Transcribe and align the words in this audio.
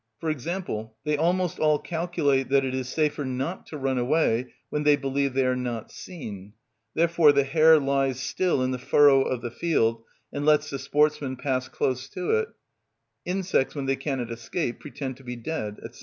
For 0.19 0.31
example, 0.31 0.97
they 1.03 1.15
almost 1.15 1.59
all 1.59 1.77
calculate 1.77 2.49
that 2.49 2.65
it 2.65 2.73
is 2.73 2.89
safer 2.89 3.23
not 3.23 3.67
to 3.67 3.77
run 3.77 3.99
away 3.99 4.51
when 4.71 4.81
they 4.81 4.95
believe 4.95 5.35
they 5.35 5.45
are 5.45 5.55
not 5.55 5.91
seen; 5.91 6.53
therefore 6.95 7.31
the 7.31 7.43
hare 7.43 7.77
lies 7.79 8.19
still 8.19 8.63
in 8.63 8.71
the 8.71 8.79
furrow 8.79 9.21
of 9.21 9.43
the 9.43 9.51
field 9.51 10.01
and 10.33 10.43
lets 10.43 10.71
the 10.71 10.79
sportsman 10.79 11.35
pass 11.35 11.67
close 11.67 12.09
to 12.09 12.31
it; 12.31 12.47
insects, 13.25 13.75
when 13.75 13.85
they 13.85 13.95
cannot 13.95 14.31
escape, 14.31 14.79
pretend 14.79 15.17
to 15.17 15.23
be 15.23 15.35
dead, 15.35 15.77
&c. 15.91 15.99